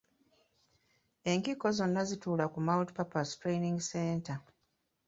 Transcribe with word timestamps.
Enkiiko 1.33 1.67
zonna 1.79 2.01
zituula 2.13 2.45
ku 2.53 2.59
multi-purpose 2.67 3.31
training 3.41 3.77
center. 3.91 4.37